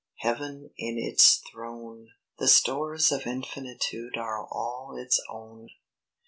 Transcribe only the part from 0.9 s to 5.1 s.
its throne! The stores of infinitude are all